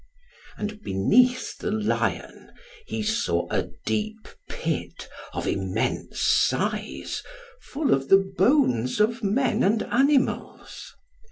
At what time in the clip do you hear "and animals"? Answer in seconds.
9.61-10.95